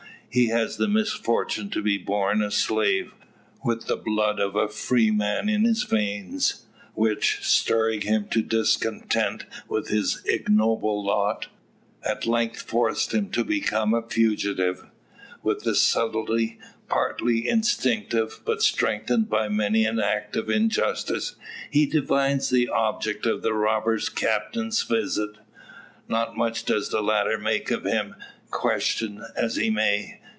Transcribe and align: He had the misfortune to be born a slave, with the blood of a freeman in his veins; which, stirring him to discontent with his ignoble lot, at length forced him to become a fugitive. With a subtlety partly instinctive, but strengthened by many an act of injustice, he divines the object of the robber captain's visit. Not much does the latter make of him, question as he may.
He 0.33 0.47
had 0.47 0.69
the 0.77 0.87
misfortune 0.87 1.69
to 1.71 1.81
be 1.81 1.97
born 1.97 2.41
a 2.41 2.51
slave, 2.51 3.11
with 3.65 3.87
the 3.87 3.97
blood 3.97 4.39
of 4.39 4.55
a 4.55 4.69
freeman 4.69 5.49
in 5.49 5.65
his 5.65 5.83
veins; 5.83 6.63
which, 6.93 7.39
stirring 7.41 7.99
him 7.99 8.29
to 8.29 8.41
discontent 8.41 9.43
with 9.67 9.89
his 9.89 10.21
ignoble 10.23 11.03
lot, 11.03 11.47
at 12.05 12.25
length 12.25 12.61
forced 12.61 13.13
him 13.13 13.29
to 13.31 13.43
become 13.43 13.93
a 13.93 14.01
fugitive. 14.07 14.85
With 15.43 15.67
a 15.67 15.75
subtlety 15.75 16.59
partly 16.87 17.45
instinctive, 17.49 18.39
but 18.45 18.61
strengthened 18.63 19.29
by 19.29 19.49
many 19.49 19.83
an 19.83 19.99
act 19.99 20.37
of 20.37 20.49
injustice, 20.49 21.35
he 21.69 21.85
divines 21.85 22.49
the 22.49 22.69
object 22.69 23.25
of 23.25 23.41
the 23.41 23.53
robber 23.53 23.97
captain's 23.99 24.81
visit. 24.83 25.39
Not 26.07 26.37
much 26.37 26.63
does 26.63 26.87
the 26.87 27.01
latter 27.01 27.37
make 27.37 27.69
of 27.69 27.83
him, 27.83 28.15
question 28.49 29.25
as 29.35 29.57
he 29.57 29.69
may. 29.69 30.19